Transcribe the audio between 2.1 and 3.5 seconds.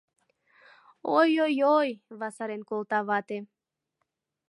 васарен колта вате.